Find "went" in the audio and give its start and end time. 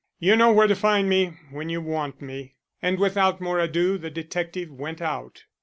4.71-4.99